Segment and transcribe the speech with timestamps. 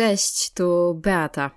[0.00, 1.50] Cześć, tu Beata.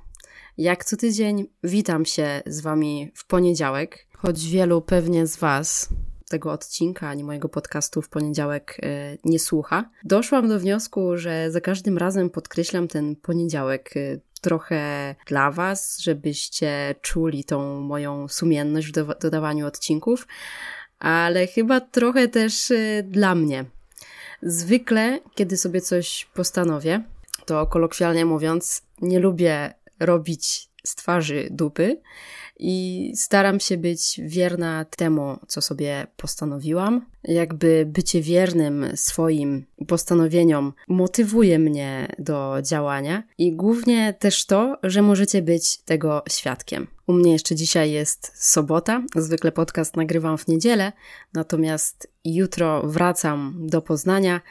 [0.57, 5.89] Jak co tydzień witam się z Wami w poniedziałek, choć wielu pewnie z Was
[6.29, 9.89] tego odcinka ani mojego podcastu w poniedziałek e, nie słucha.
[10.03, 16.95] Doszłam do wniosku, że za każdym razem podkreślam ten poniedziałek e, trochę dla Was, żebyście
[17.01, 20.27] czuli tą moją sumienność w dodawaniu odcinków,
[20.99, 23.65] ale chyba trochę też e, dla mnie.
[24.41, 27.03] Zwykle, kiedy sobie coś postanowię,
[27.45, 32.01] to kolokwialnie mówiąc, nie lubię robić z twarzy dupy
[32.59, 37.05] i staram się być wierna temu, co sobie postanowiłam.
[37.23, 45.41] Jakby bycie wiernym swoim postanowieniom motywuje mnie do działania i głównie też to, że możecie
[45.41, 46.87] być tego świadkiem.
[47.07, 50.91] U mnie jeszcze dzisiaj jest sobota, zwykle podcast nagrywam w niedzielę,
[51.33, 54.41] natomiast jutro wracam do Poznania,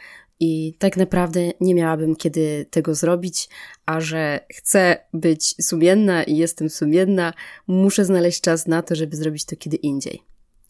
[0.45, 3.49] i tak naprawdę nie miałabym kiedy tego zrobić,
[3.85, 7.33] a że chcę być sumienna i jestem sumienna,
[7.67, 10.23] muszę znaleźć czas na to, żeby zrobić to kiedy indziej.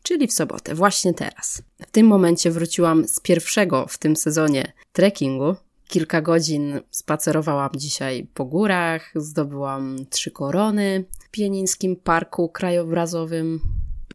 [0.04, 1.62] Czyli w sobotę, właśnie teraz.
[1.88, 5.56] W tym momencie wróciłam z pierwszego w tym sezonie trekkingu.
[5.88, 13.62] Kilka godzin spacerowałam dzisiaj po górach, zdobyłam trzy korony w Pienińskim Parku Krajobrazowym.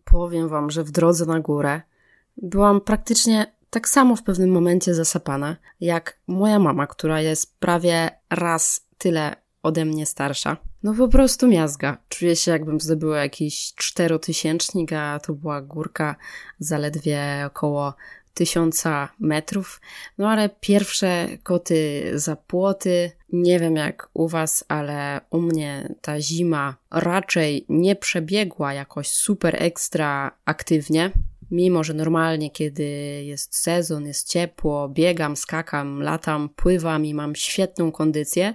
[0.04, 1.80] Powiem Wam, że w drodze na górę
[2.36, 8.86] byłam praktycznie tak samo w pewnym momencie zasapana, jak moja mama, która jest prawie raz
[8.98, 10.56] tyle ode mnie starsza.
[10.82, 11.98] No po prostu miazga.
[12.08, 16.16] Czuję się jakbym zdobyła jakiś czterotysięcznik, a to była górka
[16.58, 17.94] zaledwie około
[18.34, 19.80] tysiąca metrów.
[20.18, 23.10] No ale pierwsze koty za płoty.
[23.32, 29.62] Nie wiem jak u Was, ale u mnie ta zima raczej nie przebiegła jakoś super
[29.62, 31.10] ekstra aktywnie.
[31.50, 32.84] Mimo, że normalnie, kiedy
[33.24, 38.54] jest sezon, jest ciepło, biegam, skakam, latam, pływam i mam świetną kondycję,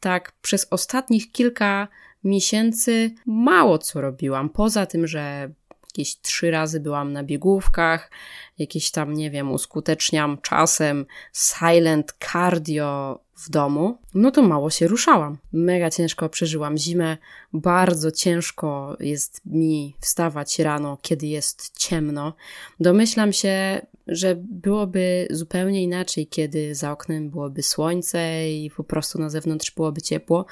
[0.00, 1.88] tak przez ostatnich kilka
[2.24, 4.50] miesięcy mało co robiłam.
[4.50, 5.50] Poza tym, że
[5.84, 8.10] jakieś trzy razy byłam na biegówkach,
[8.58, 15.38] jakieś tam, nie wiem, uskuteczniam czasem silent cardio w domu, no to mało się ruszałam.
[15.52, 17.16] Mega ciężko przeżyłam zimę,
[17.52, 22.34] bardzo ciężko jest mi wstawać rano, kiedy jest ciemno.
[22.80, 29.30] Domyślam się, że byłoby zupełnie inaczej, kiedy za oknem byłoby słońce i po prostu na
[29.30, 30.46] zewnątrz byłoby ciepło,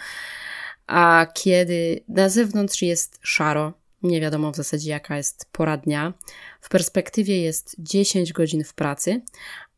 [0.87, 6.13] a kiedy na zewnątrz jest szaro, nie wiadomo w zasadzie jaka jest pora dnia.
[6.61, 9.21] W perspektywie jest 10 godzin w pracy,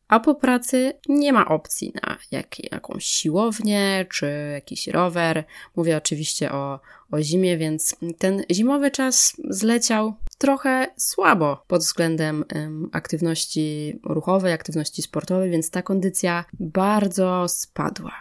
[0.07, 5.43] a po pracy nie ma opcji na jak, jakąś siłownię czy jakiś rower.
[5.75, 6.79] Mówię oczywiście o,
[7.11, 15.01] o zimie, więc ten zimowy czas zleciał trochę słabo pod względem um, aktywności ruchowej, aktywności
[15.01, 18.11] sportowej, więc ta kondycja bardzo spadła.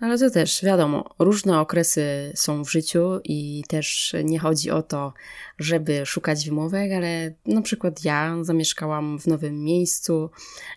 [0.00, 5.12] Ale to też wiadomo, różne okresy są w życiu i też nie chodzi o to,
[5.58, 10.30] żeby szukać wymówek, ale na przykład ja zamieszkałam w nowym miejscu,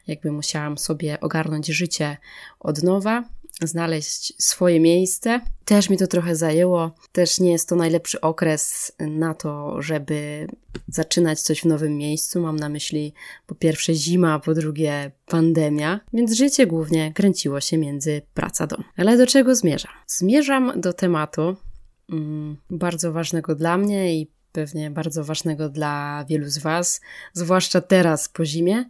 [0.07, 2.17] jakby musiałam sobie ogarnąć życie
[2.59, 3.23] od nowa,
[3.61, 5.41] znaleźć swoje miejsce.
[5.65, 6.95] Też mi to trochę zajęło.
[7.11, 10.47] Też nie jest to najlepszy okres na to, żeby
[10.87, 12.41] zaczynać coś w nowym miejscu.
[12.41, 13.13] Mam na myśli
[13.47, 18.83] po pierwsze zima, po drugie pandemia, więc życie głównie kręciło się między praca dom.
[18.97, 19.91] Ale do czego zmierzam?
[20.07, 21.55] Zmierzam do tematu
[22.09, 27.01] mm, bardzo ważnego dla mnie i pewnie bardzo ważnego dla wielu z Was,
[27.33, 28.85] zwłaszcza teraz po zimie,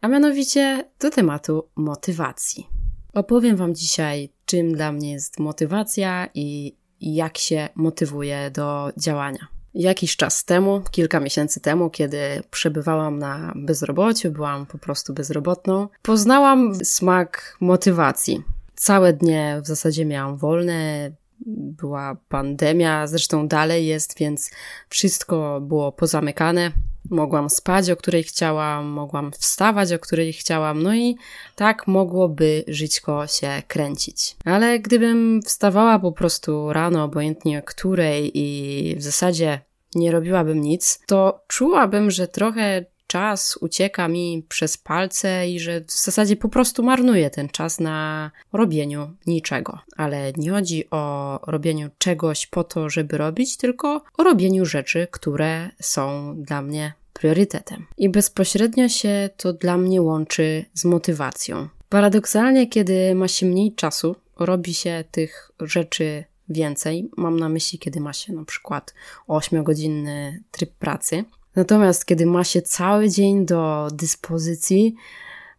[0.00, 2.77] a mianowicie do tematu motywacji.
[3.18, 9.46] Opowiem Wam dzisiaj, czym dla mnie jest motywacja i jak się motywuję do działania.
[9.74, 12.18] Jakiś czas temu, kilka miesięcy temu, kiedy
[12.50, 18.42] przebywałam na bezrobociu, byłam po prostu bezrobotną, poznałam smak motywacji.
[18.74, 21.10] Całe dnie w zasadzie miałam wolne,
[21.46, 24.50] była pandemia, zresztą dalej jest, więc
[24.88, 26.72] wszystko było pozamykane.
[27.10, 31.16] Mogłam spać, o której chciałam, mogłam wstawać, o której chciałam, no i
[31.56, 34.36] tak mogłoby żyćko się kręcić.
[34.44, 39.60] Ale gdybym wstawała po prostu rano, obojętnie o której i w zasadzie
[39.94, 45.92] nie robiłabym nic, to czułabym, że trochę czas ucieka mi przez palce i że w
[45.92, 49.78] zasadzie po prostu marnuję ten czas na robieniu niczego.
[49.96, 55.70] Ale nie chodzi o robieniu czegoś po to, żeby robić, tylko o robieniu rzeczy, które
[55.80, 57.86] są dla mnie priorytetem.
[57.96, 61.68] I bezpośrednio się to dla mnie łączy z motywacją.
[61.88, 67.10] Paradoksalnie, kiedy ma się mniej czasu, robi się tych rzeczy więcej.
[67.16, 68.94] Mam na myśli, kiedy ma się na przykład
[69.28, 71.24] 8-godzinny tryb pracy,
[71.58, 74.94] Natomiast kiedy ma się cały dzień do dyspozycji,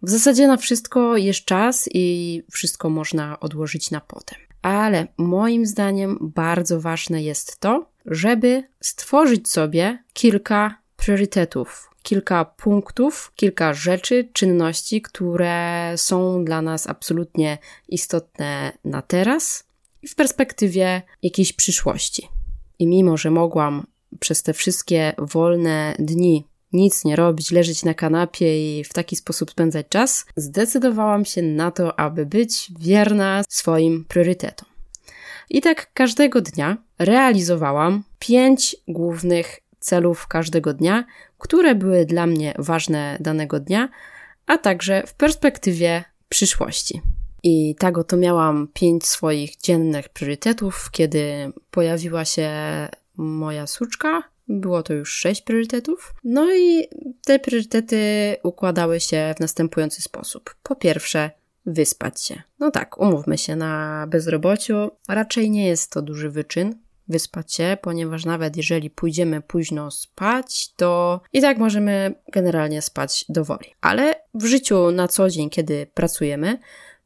[0.01, 4.39] w zasadzie na wszystko jest czas i wszystko można odłożyć na potem.
[4.61, 13.73] ale moim zdaniem bardzo ważne jest to, żeby stworzyć sobie kilka priorytetów, kilka punktów, kilka
[13.73, 17.57] rzeczy, czynności, które są dla nas absolutnie
[17.89, 19.63] istotne na teraz
[20.01, 22.27] i w perspektywie jakiejś przyszłości.
[22.79, 23.85] I mimo, że mogłam
[24.19, 29.51] przez te wszystkie wolne dni nic nie robić, leżeć na kanapie i w taki sposób
[29.51, 34.69] spędzać czas, zdecydowałam się na to, aby być wierna swoim priorytetom.
[35.49, 41.05] I tak każdego dnia realizowałam pięć głównych celów każdego dnia,
[41.37, 43.89] które były dla mnie ważne danego dnia,
[44.45, 47.01] a także w perspektywie przyszłości.
[47.43, 52.49] I tak oto miałam pięć swoich dziennych priorytetów, kiedy pojawiła się
[53.19, 54.23] moja suczka.
[54.47, 56.13] Było to już sześć priorytetów.
[56.23, 56.87] No i
[57.25, 57.97] te priorytety
[58.43, 60.55] układały się w następujący sposób.
[60.63, 61.31] Po pierwsze,
[61.65, 62.41] wyspać się.
[62.59, 66.75] No tak, umówmy się, na bezrobociu raczej nie jest to duży wyczyn,
[67.07, 73.45] wyspać się, ponieważ nawet jeżeli pójdziemy późno spać, to i tak możemy generalnie spać do
[73.45, 73.73] woli.
[73.81, 76.59] Ale w życiu na co dzień, kiedy pracujemy,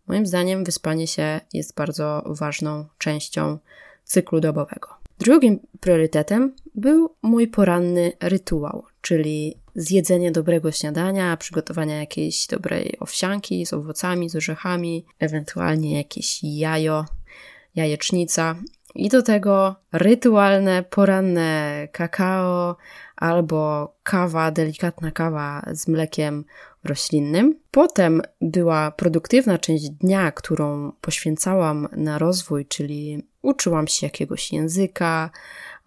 [0.07, 3.57] moim zdaniem wyspanie się jest bardzo ważną częścią
[4.04, 5.02] cyklu dobowego.
[5.23, 13.73] Drugim priorytetem był mój poranny rytuał, czyli zjedzenie dobrego śniadania, przygotowania jakiejś dobrej owsianki z
[13.73, 17.05] owocami, z orzechami, ewentualnie jakieś jajo,
[17.75, 18.55] jajecznica
[18.95, 22.75] i do tego rytualne poranne kakao
[23.15, 26.45] albo kawa, delikatna kawa z mlekiem
[26.83, 27.55] roślinnym.
[27.71, 35.29] Potem była produktywna część dnia, którą poświęcałam na rozwój, czyli uczyłam się jakiegoś języka,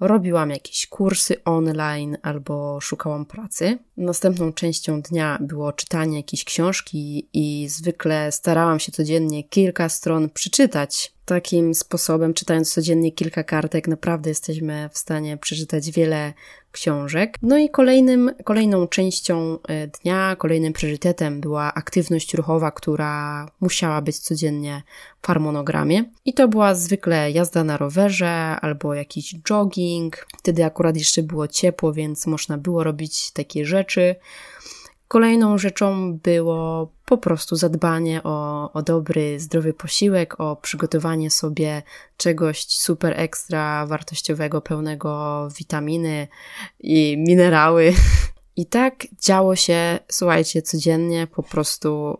[0.00, 3.78] robiłam jakieś kursy online albo szukałam pracy.
[3.96, 11.12] Następną częścią dnia było czytanie jakiejś książki i zwykle starałam się codziennie kilka stron przeczytać.
[11.24, 16.32] Takim sposobem, czytając codziennie kilka kartek, naprawdę jesteśmy w stanie przeczytać wiele
[16.76, 17.38] książek.
[17.42, 24.18] No i kolejnym, kolejną częścią e, dnia, kolejnym priorytetem była aktywność ruchowa, która musiała być
[24.18, 24.82] codziennie
[25.22, 26.04] w harmonogramie.
[26.24, 28.28] I to była zwykle jazda na rowerze
[28.60, 30.26] albo jakiś jogging.
[30.38, 34.14] Wtedy akurat jeszcze było ciepło, więc można było robić takie rzeczy.
[35.08, 41.82] Kolejną rzeczą było po prostu zadbanie o, o dobry, zdrowy posiłek, o przygotowanie sobie
[42.16, 46.28] czegoś super ekstra wartościowego, pełnego witaminy
[46.80, 47.92] i minerały.
[48.56, 52.18] I tak działo się, słuchajcie, codziennie po prostu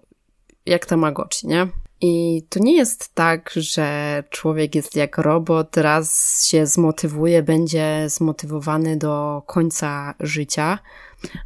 [0.66, 1.68] jak Tamagotchi, nie?
[2.00, 8.96] I to nie jest tak, że człowiek jest jak robot, raz się zmotywuje, będzie zmotywowany
[8.96, 10.78] do końca życia.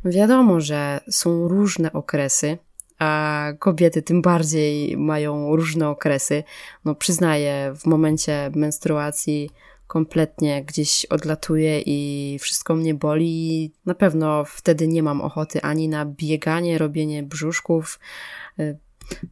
[0.05, 2.58] Wiadomo, że są różne okresy,
[2.99, 6.44] a kobiety tym bardziej mają różne okresy.
[6.84, 9.50] No, przyznaję, w momencie menstruacji
[9.87, 13.72] kompletnie gdzieś odlatuje i wszystko mnie boli.
[13.87, 18.00] Na pewno wtedy nie mam ochoty ani na bieganie, robienie brzuszków.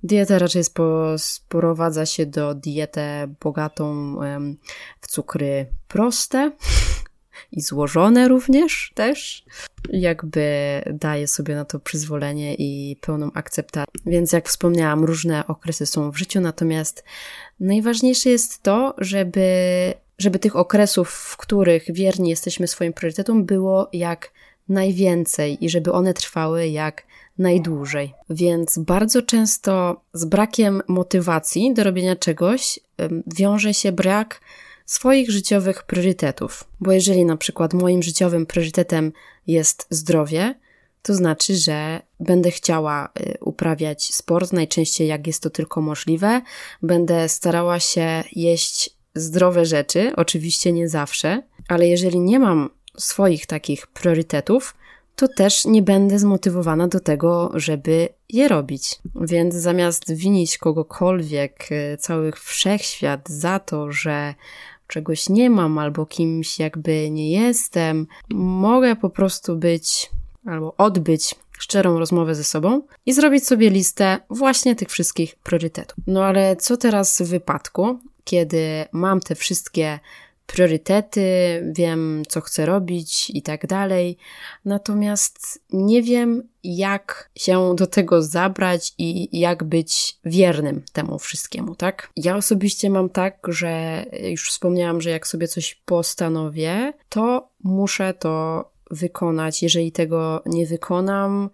[0.02, 0.62] Dieta raczej
[1.16, 4.14] sprowadza się do dietę bogatą
[5.00, 6.52] w cukry proste
[7.52, 9.44] i złożone również też.
[9.90, 10.42] Jakby
[10.92, 13.92] daje sobie na to przyzwolenie i pełną akceptację.
[14.06, 17.04] Więc jak wspomniałam, różne okresy są w życiu, natomiast
[17.60, 19.50] najważniejsze jest to, żeby,
[20.18, 24.30] żeby tych okresów, w których wierni jesteśmy swoim priorytetom, było jak
[24.68, 27.02] najwięcej i żeby one trwały jak
[27.38, 28.14] najdłużej.
[28.30, 32.80] Więc bardzo często z brakiem motywacji do robienia czegoś
[33.26, 34.40] wiąże się brak
[34.88, 36.64] swoich życiowych priorytetów.
[36.80, 39.12] Bo jeżeli na przykład moim życiowym priorytetem
[39.46, 40.54] jest zdrowie,
[41.02, 46.42] to znaczy, że będę chciała y, uprawiać sport najczęściej jak jest to tylko możliwe,
[46.82, 53.86] będę starała się jeść zdrowe rzeczy, oczywiście nie zawsze, ale jeżeli nie mam swoich takich
[53.86, 54.74] priorytetów,
[55.16, 58.98] to też nie będę zmotywowana do tego, żeby je robić.
[59.20, 64.34] Więc zamiast winić kogokolwiek, y, cały wszechświat za to, że
[64.88, 70.10] czegoś nie mam albo kimś jakby nie jestem, mogę po prostu być
[70.46, 76.04] albo odbyć szczerą rozmowę ze sobą i zrobić sobie listę właśnie tych wszystkich priorytetów.
[76.06, 79.98] No ale co teraz w wypadku, kiedy mam te wszystkie
[80.52, 81.22] priorytety,
[81.72, 84.16] wiem, co chcę robić i tak dalej.
[84.64, 92.10] Natomiast nie wiem, jak się do tego zabrać i jak być wiernym temu wszystkiemu, tak?
[92.16, 98.64] Ja osobiście mam tak, że już wspomniałam, że jak sobie coś postanowię, to muszę to
[98.90, 99.62] wykonać.
[99.62, 101.50] Jeżeli tego nie wykonam,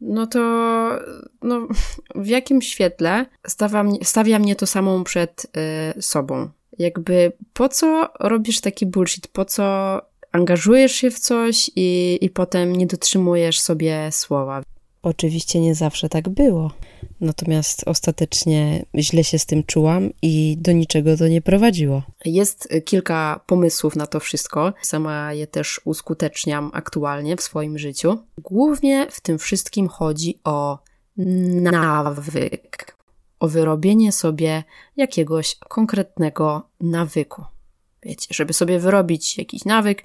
[0.00, 0.40] no to
[1.42, 1.68] no,
[2.14, 5.46] w jakim świetle stawia, stawia mnie to samą przed
[5.96, 6.50] y, sobą.
[6.78, 9.28] Jakby po co robisz taki bullshit?
[9.28, 10.00] Po co
[10.32, 14.62] angażujesz się w coś i, i potem nie dotrzymujesz sobie słowa?
[15.02, 16.70] Oczywiście nie zawsze tak było.
[17.20, 22.02] Natomiast ostatecznie źle się z tym czułam i do niczego to nie prowadziło.
[22.24, 24.72] Jest kilka pomysłów na to wszystko.
[24.82, 28.18] Sama je też uskuteczniam aktualnie w swoim życiu.
[28.38, 30.78] Głównie w tym wszystkim chodzi o
[31.16, 32.93] nawyk.
[33.44, 34.64] O wyrobienie sobie
[34.96, 37.44] jakiegoś konkretnego nawyku.
[38.02, 40.04] Wiecie, żeby sobie wyrobić jakiś nawyk,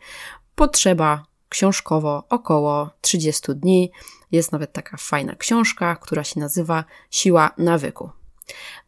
[0.56, 3.92] potrzeba książkowo około 30 dni.
[4.32, 8.10] Jest nawet taka fajna książka, która się nazywa Siła nawyku.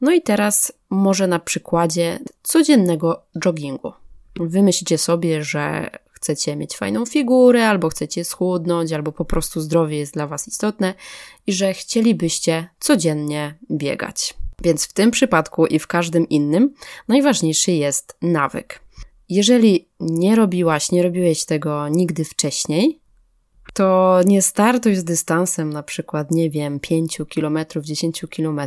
[0.02, 3.94] No i teraz może na przykładzie codziennego joggingu.
[4.36, 5.90] Wymyślicie sobie, że
[6.22, 10.94] chcecie mieć fajną figurę, albo chcecie schudnąć, albo po prostu zdrowie jest dla Was istotne
[11.48, 14.34] i że chcielibyście codziennie biegać.
[14.64, 16.74] Więc w tym przypadku i w każdym innym
[17.08, 18.80] najważniejszy jest nawyk.
[19.30, 23.00] Jeżeli nie robiłaś, nie robiłeś tego nigdy wcześniej,
[23.74, 28.62] to nie startuj z dystansem na przykład, nie wiem, 5 km, 10 km,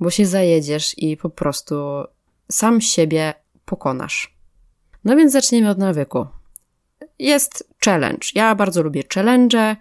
[0.00, 1.74] bo się zajedziesz i po prostu
[2.50, 3.34] sam siebie
[3.64, 4.34] pokonasz.
[5.04, 6.26] No więc zaczniemy od nawyku.
[7.20, 8.28] Jest challenge.
[8.34, 9.76] Ja bardzo lubię challenge.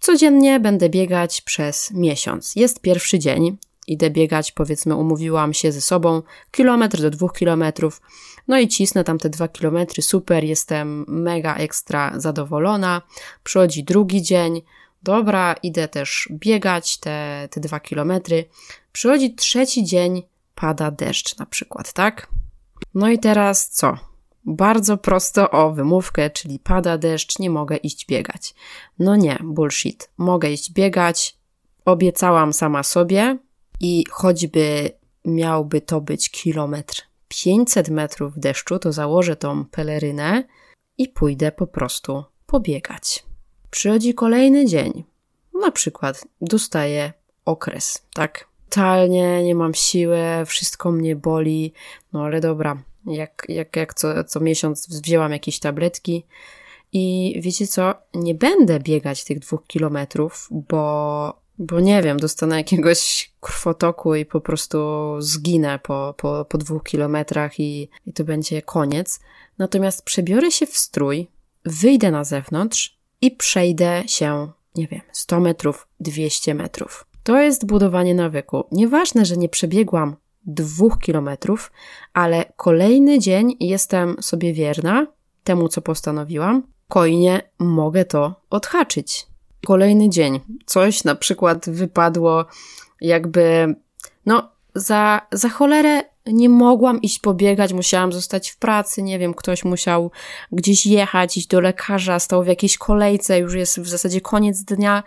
[0.00, 2.56] Codziennie będę biegać przez miesiąc.
[2.56, 8.00] Jest pierwszy dzień, idę biegać, powiedzmy, umówiłam się ze sobą, kilometr do dwóch kilometrów,
[8.48, 13.02] no i cisnę tam te dwa kilometry, super, jestem mega ekstra zadowolona.
[13.44, 14.62] Przychodzi drugi dzień,
[15.02, 18.44] dobra, idę też biegać te, te dwa kilometry.
[18.92, 20.22] Przychodzi trzeci dzień,
[20.54, 22.28] pada deszcz na przykład, tak?
[22.94, 24.13] No i teraz co?
[24.44, 28.54] Bardzo prosto o wymówkę, czyli pada deszcz, nie mogę iść biegać.
[28.98, 30.10] No nie, bullshit.
[30.16, 31.36] Mogę iść biegać.
[31.84, 33.38] Obiecałam sama sobie,
[33.80, 34.90] i choćby
[35.24, 40.44] miałby to być kilometr 500 metrów deszczu, to założę tą pelerynę
[40.98, 43.24] i pójdę po prostu pobiegać.
[43.70, 45.04] Przychodzi kolejny dzień.
[45.60, 47.12] Na przykład dostaję
[47.44, 48.48] okres, tak?
[48.68, 51.72] Totalnie nie mam siły, wszystko mnie boli,
[52.12, 56.24] no ale dobra, jak, jak, jak co, co miesiąc wzięłam jakieś tabletki
[56.92, 63.32] i wiecie co, nie będę biegać tych dwóch kilometrów, bo bo nie wiem, dostanę jakiegoś
[63.40, 64.78] krwotoku i po prostu
[65.18, 69.20] zginę po, po, po dwóch kilometrach i, i to będzie koniec.
[69.58, 71.28] Natomiast przebiorę się w strój,
[71.64, 77.06] wyjdę na zewnątrz i przejdę się, nie wiem, 100 metrów, 200 metrów.
[77.22, 78.64] To jest budowanie nawyku.
[78.72, 81.72] Nieważne, że nie przebiegłam dwóch kilometrów,
[82.12, 85.06] ale kolejny dzień jestem sobie wierna
[85.44, 86.62] temu, co postanowiłam.
[86.88, 89.26] Kojnie mogę to odhaczyć.
[89.66, 90.40] Kolejny dzień.
[90.66, 92.44] Coś na przykład wypadło
[93.00, 93.74] jakby,
[94.26, 99.64] no, za, za cholerę nie mogłam iść pobiegać, musiałam zostać w pracy, nie wiem, ktoś
[99.64, 100.10] musiał
[100.52, 105.02] gdzieś jechać, iść do lekarza, stał w jakiejś kolejce, już jest w zasadzie koniec dnia.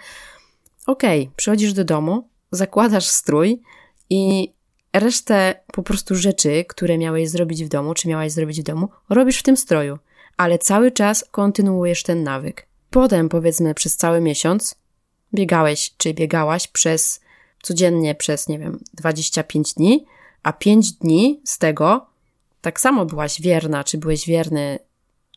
[0.88, 3.62] Okej, okay, przychodzisz do domu, zakładasz strój
[4.10, 4.52] i
[5.00, 9.40] resztę po prostu rzeczy, które miałeś zrobić w domu, czy miałaś zrobić w domu, robisz
[9.40, 9.98] w tym stroju,
[10.38, 12.68] ale cały czas kontynuujesz ten nawyk.
[12.90, 14.76] Potem, powiedzmy, przez cały miesiąc
[15.34, 17.22] biegałeś czy biegałaś przez
[17.62, 20.06] codziennie przez, nie wiem, 25 dni,
[20.44, 22.06] a 5 dni z tego
[22.62, 24.80] tak samo byłaś wierna, czy byłeś wierny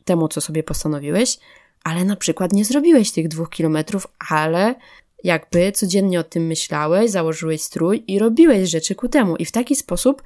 [0.05, 1.39] temu, co sobie postanowiłeś,
[1.83, 4.75] ale na przykład nie zrobiłeś tych dwóch kilometrów, ale
[5.23, 9.35] jakby codziennie o tym myślałeś, założyłeś strój i robiłeś rzeczy ku temu.
[9.35, 10.23] I w taki sposób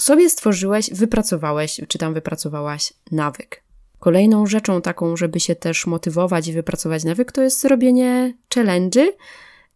[0.00, 3.62] sobie stworzyłeś, wypracowałeś, czy tam wypracowałaś nawyk.
[3.98, 9.06] Kolejną rzeczą taką, żeby się też motywować i wypracować nawyk, to jest robienie challenge'y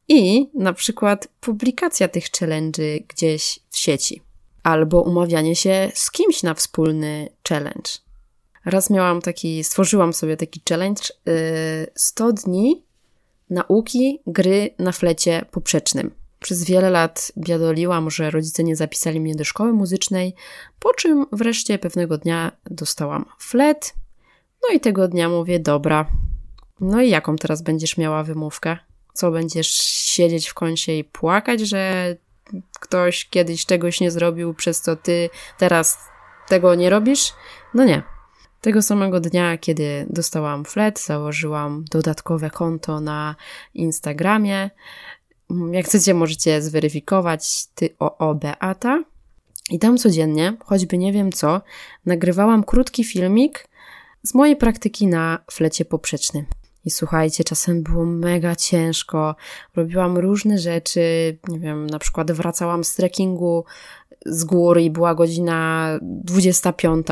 [0.09, 4.23] i na przykład publikacja tych challenge'y gdzieś w sieci.
[4.63, 7.91] Albo umawianie się z kimś na wspólny challenge.
[8.65, 11.35] Raz miałam taki, stworzyłam sobie taki challenge yy,
[11.95, 12.83] 100 dni
[13.53, 16.15] nauki gry na flecie poprzecznym.
[16.41, 20.35] Przez wiele lat biadoliłam, że rodzice nie zapisali mnie do szkoły muzycznej,
[20.79, 23.95] po czym wreszcie pewnego dnia dostałam flet,
[24.63, 26.07] no i tego dnia mówię, dobra.
[26.81, 28.77] No i jaką teraz będziesz miała wymówkę?
[29.15, 29.69] Co będziesz
[30.05, 32.17] siedzieć w kącie i płakać, że
[32.81, 35.99] ktoś kiedyś czegoś nie zrobił, przez co ty teraz
[36.49, 37.33] tego nie robisz?
[37.75, 38.03] No nie.
[38.63, 43.37] Tego samego dnia, kiedy dostałam flet, założyłam dodatkowe konto na
[43.75, 44.71] Instagramie.
[45.71, 49.05] Jak chcecie, możecie zweryfikować ty o, o Beata.
[49.71, 51.61] I tam codziennie, choćby nie wiem co,
[52.07, 53.69] nagrywałam krótki filmik
[54.23, 56.47] z mojej praktyki na flecie poprzecznym.
[56.85, 59.37] I słuchajcie, czasem było mega ciężko.
[59.77, 63.65] Robiłam różne rzeczy, nie wiem, na przykład wracałam z trekkingu
[64.27, 67.07] z gór i była godzina 25,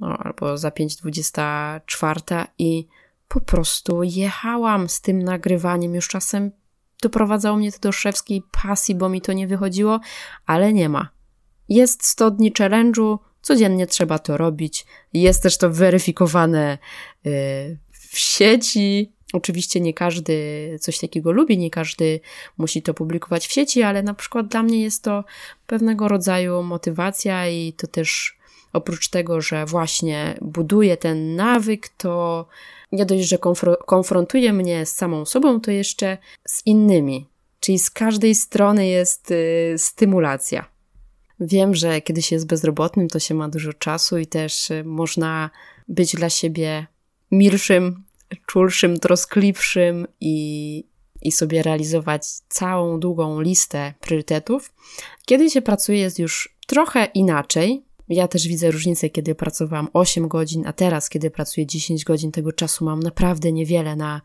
[0.00, 2.86] no, albo za 5.24 i
[3.28, 5.94] po prostu jechałam z tym nagrywaniem.
[5.94, 6.50] Już czasem
[7.02, 10.00] doprowadzało mnie to do szewskiej pasji, bo mi to nie wychodziło,
[10.46, 11.08] ale nie ma.
[11.68, 14.86] Jest 100 dni challenge'u, codziennie trzeba to robić.
[15.12, 16.78] Jest też to weryfikowane
[17.24, 17.32] yy,
[17.92, 19.12] w sieci.
[19.32, 22.20] Oczywiście nie każdy coś takiego lubi, nie każdy
[22.58, 25.24] musi to publikować w sieci, ale na przykład dla mnie jest to
[25.66, 28.35] pewnego rodzaju motywacja i to też
[28.72, 32.46] oprócz tego, że właśnie buduje ten nawyk, to
[32.92, 33.38] nie dość, że
[33.86, 37.26] konfrontuje mnie z samą sobą, to jeszcze z innymi.
[37.60, 40.68] Czyli z każdej strony jest y, stymulacja.
[41.40, 45.50] Wiem, że kiedy się jest bezrobotnym, to się ma dużo czasu i też y, można
[45.88, 46.86] być dla siebie
[47.30, 48.04] milszym,
[48.46, 50.84] czulszym, troskliwszym i,
[51.22, 54.72] i sobie realizować całą długą listę priorytetów.
[55.24, 60.66] Kiedy się pracuje, jest już trochę inaczej, ja też widzę różnicę, kiedy pracowałam 8 godzin,
[60.66, 64.20] a teraz, kiedy pracuję 10 godzin, tego czasu mam naprawdę niewiele na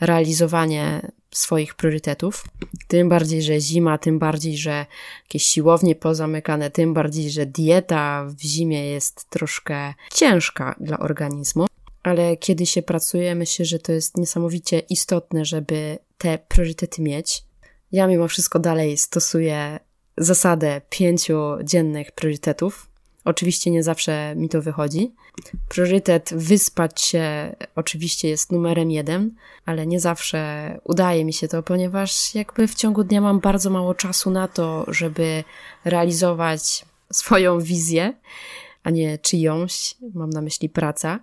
[0.00, 2.44] realizowanie swoich priorytetów.
[2.88, 4.86] Tym bardziej, że zima, tym bardziej, że
[5.24, 11.66] jakieś siłownie pozamykane, tym bardziej, że dieta w zimie jest troszkę ciężka dla organizmu.
[12.02, 17.44] Ale kiedy się pracuje, myślę, że to jest niesamowicie istotne, żeby te priorytety mieć.
[17.92, 19.78] Ja mimo wszystko dalej stosuję
[20.18, 22.90] zasadę pięciu dziennych priorytetów,
[23.26, 25.14] Oczywiście nie zawsze mi to wychodzi.
[25.68, 32.34] Priorytet wyspać się oczywiście jest numerem jeden, ale nie zawsze udaje mi się to, ponieważ
[32.34, 35.44] jakby w ciągu dnia mam bardzo mało czasu na to, żeby
[35.84, 38.14] realizować swoją wizję,
[38.82, 41.20] a nie czyjąś, mam na myśli praca.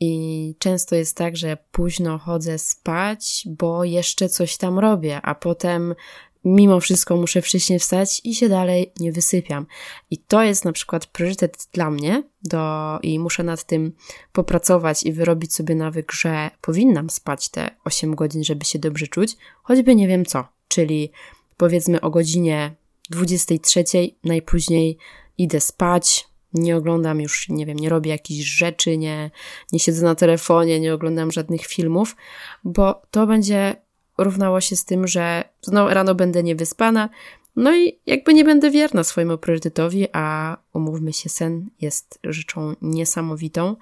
[0.00, 5.94] I często jest tak, że późno chodzę spać, bo jeszcze coś tam robię, a potem
[6.44, 9.66] mimo wszystko muszę wcześniej wstać i się dalej nie wysypiam.
[10.10, 13.92] I to jest na przykład priorytet dla mnie do, i muszę nad tym
[14.32, 19.36] popracować i wyrobić sobie nawyk, że powinnam spać te 8 godzin, żeby się dobrze czuć,
[19.62, 20.44] choćby nie wiem co.
[20.68, 21.10] Czyli
[21.56, 22.74] powiedzmy o godzinie
[23.10, 23.84] 23
[24.24, 24.98] najpóźniej
[25.38, 29.30] idę spać, nie oglądam już, nie wiem, nie robię jakichś rzeczy, nie,
[29.72, 32.16] nie siedzę na telefonie, nie oglądam żadnych filmów,
[32.64, 33.76] bo to będzie
[34.18, 37.08] równało się z tym, że no, rano będę niewyspana,
[37.56, 43.76] no i jakby nie będę wierna swojemu priorytetowi, a umówmy się, sen jest rzeczą niesamowitą,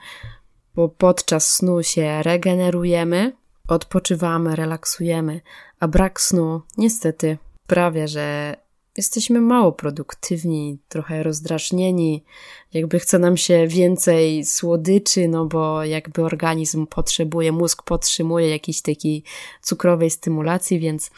[0.74, 3.32] bo podczas snu się regenerujemy,
[3.68, 5.40] odpoczywamy, relaksujemy,
[5.80, 8.56] a brak snu niestety sprawia, że
[8.96, 12.24] jesteśmy mało produktywni, trochę rozdrażnieni,
[12.72, 19.24] jakby chce nam się więcej słodyczy, no bo jakby organizm potrzebuje, mózg potrzebuje jakiejś takiej
[19.62, 21.10] cukrowej stymulacji, więc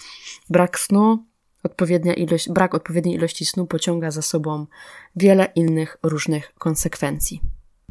[0.50, 1.24] brak snu,
[1.62, 4.66] odpowiednia ilość, brak odpowiedniej ilości snu pociąga za sobą
[5.16, 7.40] wiele innych różnych konsekwencji.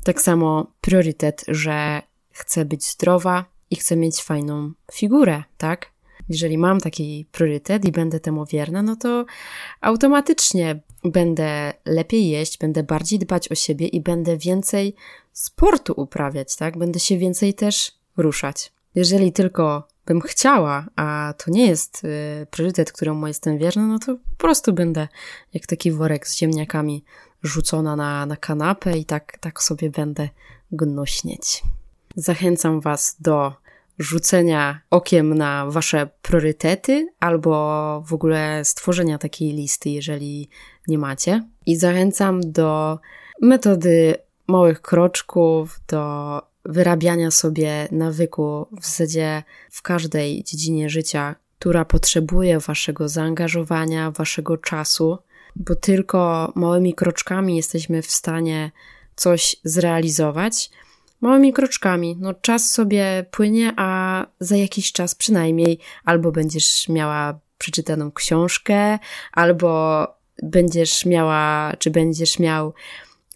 [0.03, 5.92] Tak samo priorytet, że chcę być zdrowa i chcę mieć fajną figurę, tak?
[6.29, 9.25] Jeżeli mam taki priorytet i będę temu wierna, no to
[9.81, 14.95] automatycznie będę lepiej jeść, będę bardziej dbać o siebie i będę więcej
[15.31, 16.77] sportu uprawiać, tak?
[16.77, 18.73] Będę się więcej też ruszać.
[18.95, 24.15] Jeżeli tylko bym chciała, a to nie jest y, priorytet, któremu jestem wierna, no to
[24.15, 25.07] po prostu będę
[25.53, 27.03] jak taki worek z ziemniakami
[27.43, 30.29] rzucona na, na kanapę i tak, tak sobie będę
[30.71, 31.63] gnośnieć.
[32.15, 33.53] Zachęcam Was do
[33.99, 40.49] rzucenia okiem na wasze priorytety albo w ogóle stworzenia takiej listy, jeżeli
[40.87, 41.47] nie macie.
[41.65, 42.99] I zachęcam do
[43.41, 44.15] metody
[44.47, 53.09] małych kroczków, do wyrabiania sobie nawyku w zasadzie w każdej dziedzinie życia, która potrzebuje waszego
[53.09, 55.17] zaangażowania, waszego czasu,
[55.55, 58.71] bo tylko małymi kroczkami jesteśmy w stanie
[59.15, 60.69] coś zrealizować
[61.23, 62.17] małymi kroczkami.
[62.19, 68.99] No, czas sobie płynie, a za jakiś czas przynajmniej albo będziesz miała przeczytaną książkę,
[69.31, 70.07] albo
[70.43, 72.73] będziesz miała, czy będziesz miał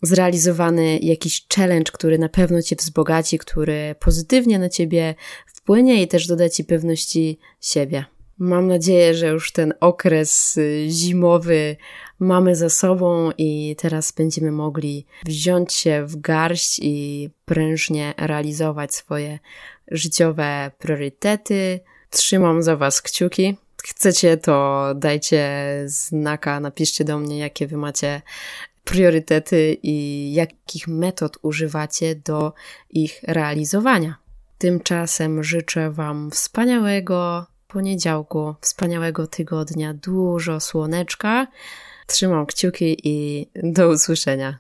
[0.02, 5.16] zrealizowany jakiś challenge, który na pewno cię wzbogaci, który pozytywnie na ciebie
[5.56, 8.06] wpłynie i też doda ci pewności siebie.
[8.40, 11.76] Mam nadzieję, że już ten okres y, zimowy
[12.20, 19.40] mamy za sobą i teraz będziemy mogli wziąć się w garść i prężnie realizować swoje
[19.92, 21.80] życiowe priorytety.
[22.10, 23.58] Trzymam za Was kciuki.
[23.84, 25.50] Chcecie, to dajcie
[25.86, 28.22] znaka, napiszcie do mnie, jakie Wy macie
[28.84, 32.54] priorytety i jakich metod używacie do
[32.90, 34.16] ich realizowania.
[34.58, 41.48] Tymczasem życzę Wam wspaniałego poniedziałku, wspaniałego tygodnia, dużo słoneczka.
[42.08, 44.60] Trzymam kciuki i do usłyszenia.